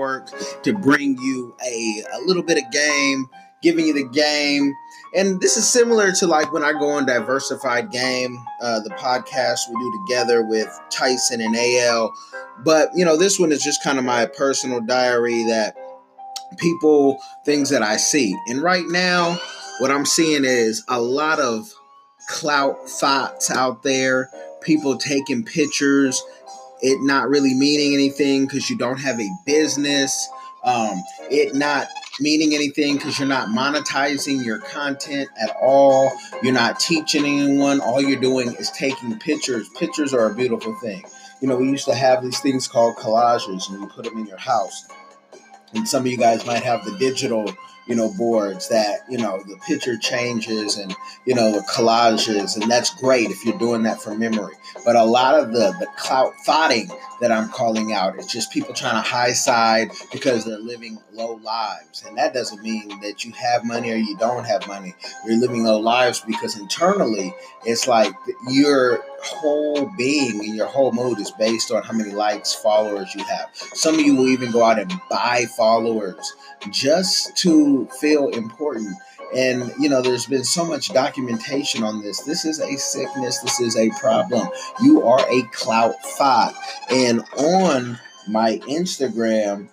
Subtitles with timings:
[0.00, 3.28] network to bring you a, a little bit of game,
[3.62, 4.74] giving you the game.
[5.14, 9.60] And this is similar to like when I go on Diversified Game, uh, the podcast
[9.68, 12.12] we do together with Tyson and AL.
[12.64, 15.76] But, you know, this one is just kind of my personal diary that
[16.58, 18.36] people, things that I see.
[18.48, 19.38] And right now,
[19.78, 21.72] what I'm seeing is a lot of
[22.28, 24.30] clout thoughts out there,
[24.60, 26.22] people taking pictures,
[26.82, 30.28] it not really meaning anything because you don't have a business,
[30.64, 31.88] um, it not
[32.20, 36.12] meaning anything because you're not monetizing your content at all.
[36.42, 37.80] You're not teaching anyone.
[37.80, 39.68] All you're doing is taking pictures.
[39.70, 41.02] Pictures are a beautiful thing.
[41.40, 44.26] You know, we used to have these things called collages, and you put them in
[44.26, 44.86] your house.
[45.74, 47.46] And some of you guys might have the digital
[47.90, 52.56] you know, boards that, you know, the picture changes and, you know, the collages.
[52.56, 54.54] And that's great if you're doing that from memory.
[54.84, 56.88] But a lot of the, the clout thoughting
[57.20, 61.40] that I'm calling out is just people trying to high side because they're living low
[61.42, 62.04] lives.
[62.06, 64.94] And that doesn't mean that you have money or you don't have money.
[65.26, 68.12] You're living low lives because internally it's like
[68.50, 73.24] your whole being and your whole mood is based on how many likes, followers you
[73.24, 73.50] have.
[73.54, 76.34] Some of you will even go out and buy followers
[76.70, 78.96] just to feel important.
[79.36, 82.22] And, you know, there's been so much documentation on this.
[82.24, 83.38] This is a sickness.
[83.38, 84.48] This is a problem.
[84.82, 86.54] You are a clout thought.
[86.90, 87.98] And on
[88.28, 89.68] my Instagram,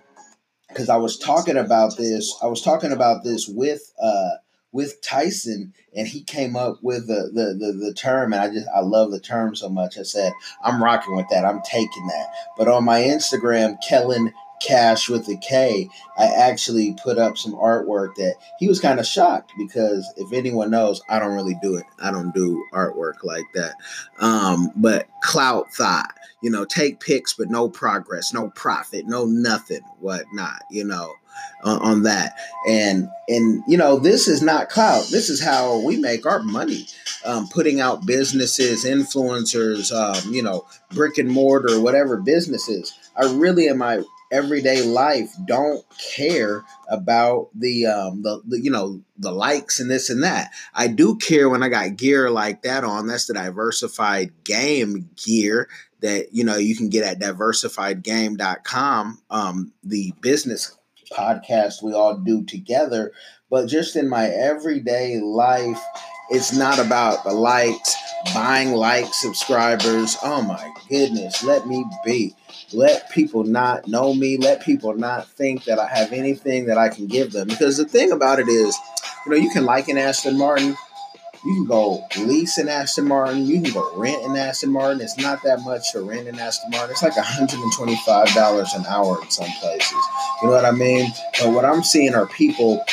[0.69, 4.29] because I was talking about this, I was talking about this with, uh,
[4.77, 8.67] with Tyson, and he came up with the, the the the term, and I just
[8.73, 9.97] I love the term so much.
[9.97, 10.31] I said
[10.63, 11.45] I'm rocking with that.
[11.45, 12.27] I'm taking that.
[12.59, 18.15] But on my Instagram, Kellen Cash with a K, I actually put up some artwork
[18.15, 21.85] that he was kind of shocked because if anyone knows, I don't really do it.
[22.01, 23.75] I don't do artwork like that.
[24.19, 29.81] Um, but clout thought, you know, take pics but no progress, no profit, no nothing,
[29.99, 31.13] whatnot, you know.
[31.63, 32.35] Uh, on that
[32.67, 36.87] and and you know this is not clout this is how we make our money
[37.25, 43.67] um, putting out businesses influencers um, you know brick and mortar whatever businesses i really
[43.67, 44.01] am my
[44.31, 45.83] everyday life don't
[46.15, 50.51] care about the um the, the, you know the likes and this and that.
[50.73, 53.07] I do care when i got gear like that on.
[53.07, 55.69] That's the diversified game gear
[56.01, 60.77] that you know you can get at diversifiedgame.com um the business
[61.11, 63.11] podcast we all do together.
[63.49, 65.81] But just in my everyday life
[66.29, 67.95] it's not about the likes
[68.33, 72.35] buying likes subscribers oh my goodness let me be
[72.73, 74.37] let people not know me.
[74.37, 77.47] Let people not think that I have anything that I can give them.
[77.47, 78.77] Because the thing about it is,
[79.25, 80.75] you know, you can like an Aston Martin.
[81.45, 83.45] You can go lease an Aston Martin.
[83.45, 84.99] You can go rent an Aston Martin.
[85.01, 86.91] It's not that much to rent an Aston Martin.
[86.91, 89.91] It's like $125 an hour in some places.
[90.41, 91.11] You know what I mean?
[91.39, 92.83] But what I'm seeing are people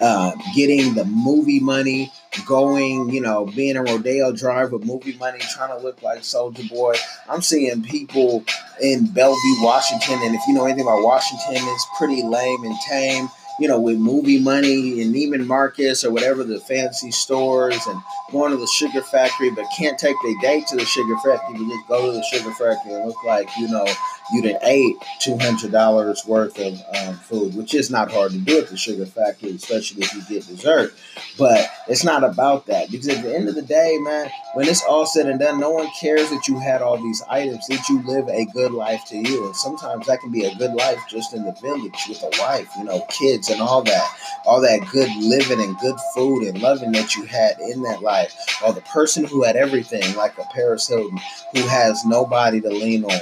[0.00, 2.10] uh, getting the movie money,
[2.46, 6.68] going, you know, being a Rodeo Drive with movie money, trying to look like Soulja
[6.68, 6.94] Boy.
[7.28, 8.44] I'm seeing people
[8.80, 13.28] in Bellevue, Washington, and if you know anything about Washington, it's pretty lame and tame.
[13.60, 18.50] You know, with movie money and Neiman Marcus or whatever the fancy stores, and going
[18.50, 21.88] to the sugar factory, but can't take their date to the sugar factory, You just
[21.88, 23.86] go to the sugar factory and look like you know
[24.32, 28.38] you'd have ate two hundred dollars worth of um, food, which is not hard to
[28.38, 30.94] do at the sugar factory, especially if you get dessert.
[31.38, 34.84] But it's not about that because at the end of the day, man, when it's
[34.84, 37.66] all said and done, no one cares that you had all these items.
[37.68, 40.74] That you live a good life to you, and sometimes that can be a good
[40.74, 44.60] life just in the village with a wife, you know, kids, and all that, all
[44.60, 48.34] that good living and good food and loving that you had in that life.
[48.64, 51.18] Or the person who had everything, like a Paris Hilton,
[51.52, 53.20] who has nobody to lean on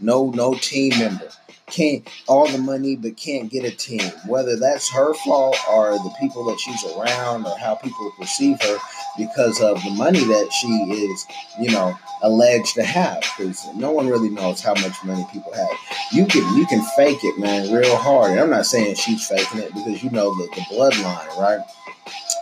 [0.00, 1.28] no no team member
[1.72, 4.02] can't all the money but can't get a team.
[4.26, 8.78] Whether that's her fault or the people that she's around or how people perceive her
[9.18, 11.26] because of the money that she is
[11.60, 15.70] you know alleged to have because no one really knows how much money people have.
[16.12, 18.32] You can you can fake it man real hard.
[18.32, 21.60] And i'm not saying she's faking it because you know the, the bloodline right?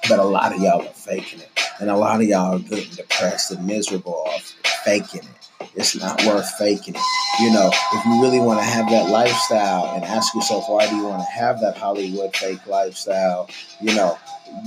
[0.08, 2.94] But a lot of y'all are faking it and a lot of y'all are getting
[2.94, 4.54] depressed and miserable off
[4.84, 5.40] faking it
[5.74, 7.02] it's not worth faking it.
[7.40, 10.96] You know, if you really want to have that lifestyle and ask yourself, why do
[10.96, 13.48] you want to have that Hollywood fake lifestyle?
[13.80, 14.18] You know,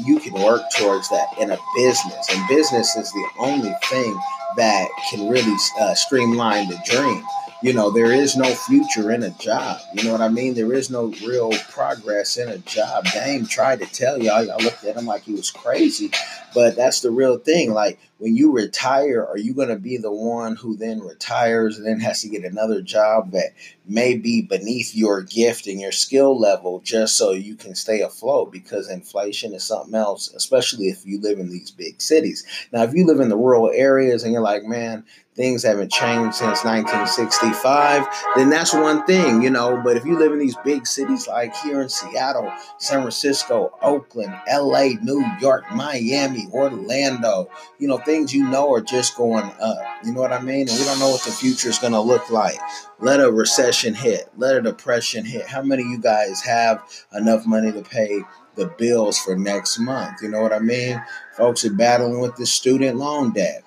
[0.05, 2.27] you can work towards that in a business.
[2.31, 4.17] And business is the only thing
[4.57, 7.23] that can really uh, streamline the dream.
[7.63, 9.79] You know, there is no future in a job.
[9.93, 10.53] You know what I mean?
[10.53, 13.05] There is no real progress in a job.
[13.13, 14.43] Dame tried to tell y'all.
[14.43, 16.11] Y'all looked at him like he was crazy,
[16.53, 17.73] but that's the real thing.
[17.73, 21.87] Like when you retire, are you going to be the one who then retires and
[21.87, 23.53] then has to get another job that
[23.85, 28.51] may be beneath your gift and your skill level just so you can stay afloat?
[28.51, 32.45] Because inflation is something else, especially if you live in these big cities.
[32.73, 36.35] Now, if you live in the rural areas and you're like, man, things haven't changed
[36.35, 39.81] since 1965, then that's one thing, you know.
[39.83, 44.33] But if you live in these big cities like here in Seattle, San Francisco, Oakland,
[44.51, 47.49] LA, New York, Miami, Orlando,
[47.79, 49.81] you know, things you know are just going up.
[50.03, 50.69] You know what I mean?
[50.69, 52.57] And we don't know what the future is going to look like.
[52.99, 55.47] Let a recession hit, let a depression hit.
[55.47, 56.83] How many of you guys have
[57.13, 58.21] enough money to pay
[58.55, 60.21] the bills for next month?
[60.21, 61.03] You know what I mean?
[61.35, 63.62] Folks are battling with the student loan debt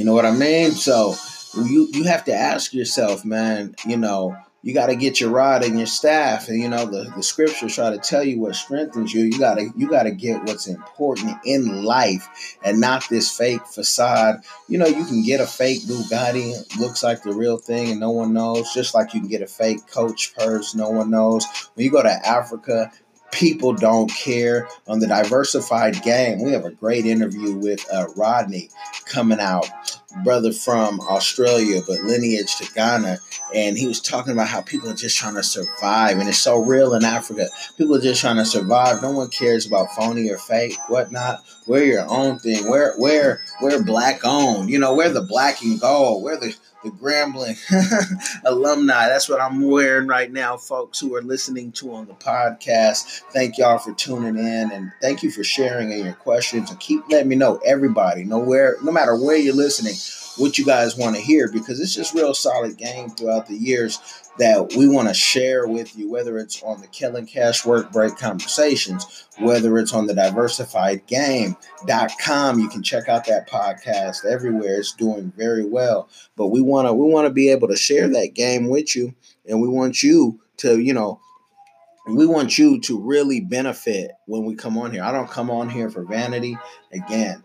[0.00, 0.70] you know what I mean?
[0.70, 1.14] So
[1.54, 5.62] you you have to ask yourself, man, you know, you got to get your rod
[5.62, 9.12] and your staff and you know the, the scriptures try to tell you what strengthens
[9.12, 9.24] you.
[9.24, 13.66] You got to you got to get what's important in life and not this fake
[13.66, 14.42] facade.
[14.68, 18.10] You know you can get a fake bugatti looks like the real thing and no
[18.10, 21.44] one knows just like you can get a fake coach purse no one knows.
[21.74, 22.90] When you go to africa
[23.32, 26.42] people don't care on the diversified game.
[26.42, 28.70] We have a great interview with uh, Rodney
[29.06, 29.68] coming out,
[30.24, 33.18] brother from Australia, but lineage to Ghana.
[33.54, 36.18] And he was talking about how people are just trying to survive.
[36.18, 37.48] And it's so real in Africa.
[37.76, 39.02] People are just trying to survive.
[39.02, 41.40] No one cares about phony or fake, whatnot.
[41.66, 42.68] Wear your own thing.
[42.68, 44.70] Wear, wear, wear black owned.
[44.70, 46.22] You know, wear the black and gold.
[46.22, 47.58] Wear the the Grambling
[48.44, 49.08] alumni.
[49.08, 53.20] That's what I'm wearing right now, folks who are listening to on the podcast.
[53.32, 57.02] Thank y'all for tuning in and thank you for sharing and your questions and keep
[57.08, 59.94] letting me know everybody, nowhere, no matter where you're listening,
[60.36, 63.98] what you guys want to hear because it's just real solid game throughout the years
[64.38, 68.16] that we want to share with you, whether it's on the Kellen Cash Work Break
[68.16, 72.60] Conversations, whether it's on the Diversified diversifiedgame.com.
[72.60, 74.78] You can check out that podcast everywhere.
[74.78, 76.08] It's doing very well.
[76.36, 79.14] But we want to we want to be able to share that game with you
[79.46, 81.20] and we want you to, you know,
[82.06, 85.02] we want you to really benefit when we come on here.
[85.02, 86.56] I don't come on here for vanity.
[86.92, 87.42] Again,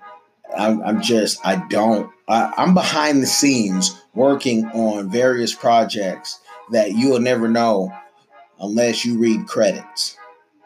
[0.58, 6.40] I'm, I'm just, I don't, I, I'm behind the scenes working on various projects
[6.72, 7.94] that you'll never know
[8.60, 10.18] unless you read credits,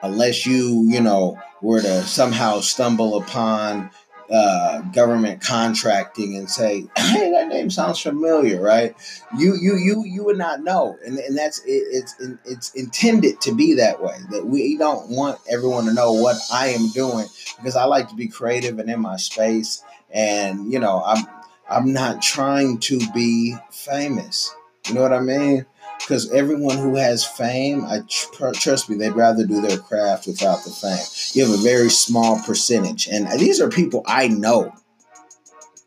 [0.01, 3.89] unless you, you know, were to somehow stumble upon
[4.31, 8.95] uh, government contracting and say, "Hey, that name sounds familiar," right?
[9.37, 12.15] You you you you would not know, and and that's it, it's
[12.45, 14.17] it's intended to be that way.
[14.31, 17.25] That we don't want everyone to know what I am doing
[17.57, 21.25] because I like to be creative and in my space, and you know I'm
[21.69, 24.53] I'm not trying to be famous.
[24.87, 25.65] You know what I mean?
[25.99, 30.63] Because everyone who has fame, I tr- trust me, they'd rather do their craft without
[30.63, 31.05] the fame.
[31.33, 34.73] You have a very small percentage, and these are people I know.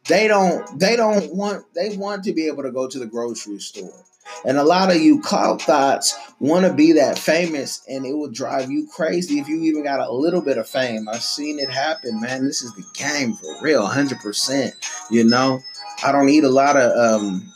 [0.08, 0.78] They don't.
[0.78, 1.64] They don't want.
[1.74, 4.04] They want to be able to go to the grocery store.
[4.44, 8.30] And a lot of you clout thoughts want to be that famous, and it will
[8.30, 11.08] drive you crazy if you even got a little bit of fame.
[11.08, 12.44] I've seen it happen, man.
[12.44, 14.74] This is the game for real, hundred percent.
[15.10, 15.60] You know,
[16.02, 17.51] I don't eat a lot of um,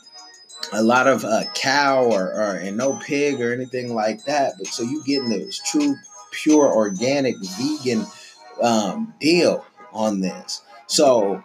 [0.72, 4.54] a lot of uh, cow or, or and no pig or anything like that.
[4.58, 5.96] But so you getting this true,
[6.32, 8.04] pure, organic, vegan
[8.62, 10.62] um, deal on this.
[10.86, 11.42] So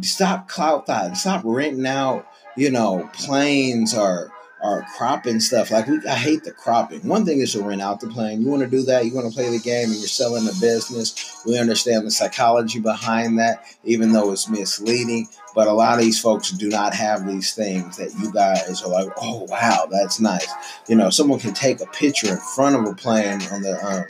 [0.00, 1.16] stop clout thought.
[1.16, 2.26] Stop renting out,
[2.56, 4.32] you know, planes or
[4.62, 5.70] or cropping stuff.
[5.70, 7.06] Like we, I hate the cropping.
[7.06, 8.40] One thing is to rent out the plane.
[8.40, 9.04] You want to do that.
[9.04, 11.42] You want to play the game, and you're selling the business.
[11.44, 15.28] We understand the psychology behind that, even though it's misleading.
[15.54, 18.88] But a lot of these folks do not have these things that you guys are
[18.88, 20.48] like, oh wow, that's nice.
[20.88, 24.04] You know, someone can take a picture in front of a plane on the um,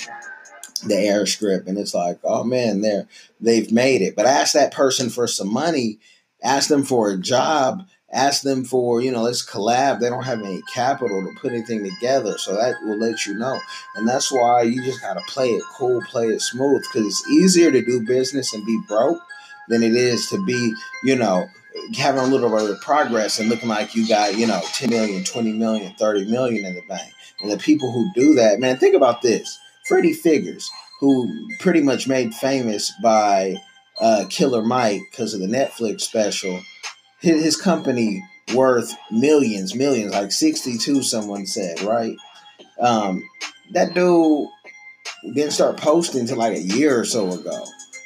[0.86, 3.08] the airstrip, and it's like, oh man, they're
[3.40, 4.16] they've made it.
[4.16, 5.98] But ask that person for some money,
[6.42, 10.00] ask them for a job, ask them for, you know, let's collab.
[10.00, 12.36] They don't have any capital to put anything together.
[12.38, 13.58] So that will let you know.
[13.96, 17.28] And that's why you just got to play it cool, play it smooth, because it's
[17.30, 19.20] easier to do business and be broke
[19.68, 21.48] than it is to be, you know,
[21.96, 25.24] having a little bit of progress and looking like you got, you know, 10 million,
[25.24, 27.12] 20 million, 30 million in the bank.
[27.40, 29.58] And the people who do that, man, think about this.
[29.86, 33.56] Freddie Figgers, who pretty much made famous by
[34.00, 36.60] uh, Killer Mike because of the Netflix special,
[37.22, 38.22] his, company
[38.54, 42.16] worth millions, millions, like 62, someone said, right?
[42.80, 43.28] Um,
[43.70, 44.48] that dude
[45.34, 47.64] didn't start posting until like a year or so ago.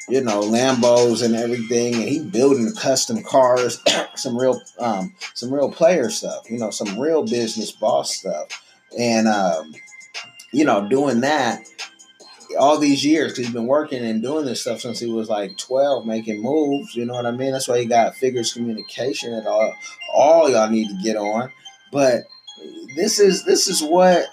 [0.09, 3.83] you know, Lambos and everything, and he building custom cars,
[4.15, 8.63] some real, um, some real player stuff, you know, some real business boss stuff,
[8.97, 9.75] and um,
[10.53, 11.67] you know, doing that
[12.59, 15.57] all these years because he's been working and doing this stuff since he was like
[15.57, 19.47] 12 making moves you know what i mean that's why he got Figgers communication and
[19.47, 19.75] all
[20.13, 21.51] all y'all need to get on
[21.93, 22.25] but
[22.97, 24.27] this is this is what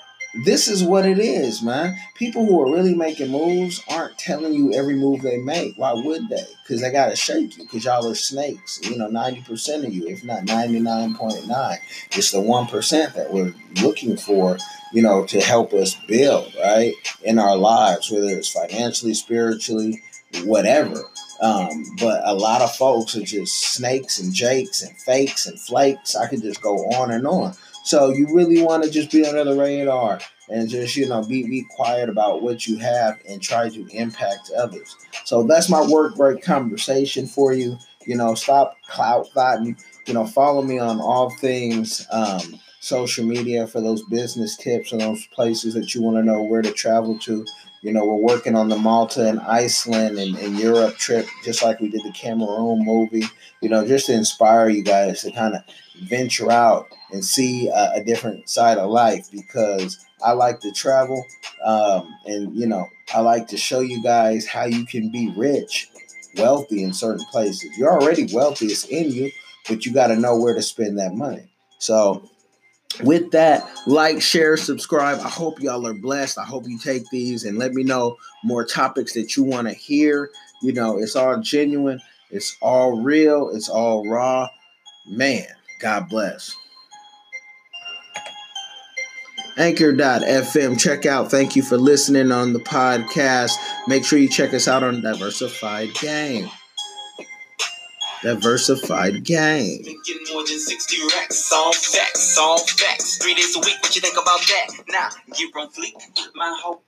[0.46, 1.96] this is what it is, man.
[2.16, 5.76] People who are really making moves aren't telling you every move they make.
[5.78, 6.44] Why would they?
[6.64, 7.66] Because they gotta shake you.
[7.66, 8.80] Because y'all are snakes.
[8.82, 11.78] You know, ninety percent of you, if not ninety nine point nine,
[12.12, 13.54] it's the one percent that we're
[13.84, 14.58] looking for.
[14.94, 20.02] You know, to help us build right in our lives, whether it's financially, spiritually,
[20.44, 21.02] whatever.
[21.42, 26.16] Um, but a lot of folks are just snakes and jakes and fakes and flakes.
[26.16, 27.54] I could just go on and on.
[27.84, 30.20] So you really want to just be under the radar
[30.50, 34.52] and just you know be be quiet about what you have and try to impact
[34.58, 34.96] others.
[35.26, 37.78] So that's my work break conversation for you.
[38.06, 39.78] You know, stop clout thoughting.
[40.06, 45.02] You know, follow me on all things um, social media for those business tips and
[45.02, 47.46] those places that you want to know where to travel to.
[47.82, 51.80] You know, we're working on the Malta and Iceland and, and Europe trip, just like
[51.80, 53.26] we did the Cameroon movie.
[53.62, 55.62] You know, just to inspire you guys to kind of
[56.08, 61.24] venture out and see a, a, different side of life because I like to travel
[61.64, 65.90] um, and you know I like to show you guys how you can be rich,
[66.38, 67.78] wealthy in certain places.
[67.78, 69.32] You're already wealthy; it's in you,
[69.68, 71.48] but you got to know where to spend that money.
[71.80, 72.30] So
[73.02, 75.20] with that, like, share, subscribe.
[75.20, 76.38] I hope y'all are blessed.
[76.38, 79.74] I hope you take these and let me know more topics that you want to
[79.74, 80.30] hear.
[80.62, 84.48] You know, it's all genuine, it's all real, it's all raw.
[85.08, 85.48] Man,
[85.80, 86.56] God bless.
[89.58, 90.80] Anchor.fm.
[90.80, 91.30] Check out.
[91.30, 93.52] Thank you for listening on the podcast.
[93.88, 96.50] Make sure you check us out on Diversified Game.
[98.24, 99.84] Diversified Game.
[99.84, 103.18] Getting more than 60 racks, all facts, all facts.
[103.18, 104.68] Three days a week, what you think about that?
[104.90, 105.92] Now, get on fleek.
[106.34, 106.86] My hope.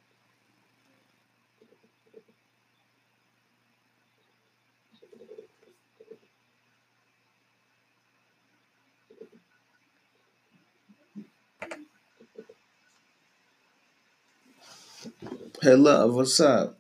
[15.62, 16.80] Hey, love, what's up?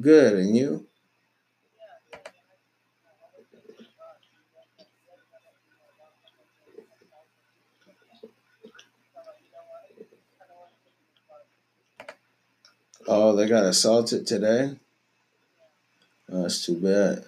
[0.00, 0.89] Good, and you?
[13.06, 14.76] Oh, they got assaulted today?
[16.30, 17.24] Oh, that's too bad.